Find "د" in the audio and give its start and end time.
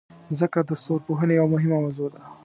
0.69-0.71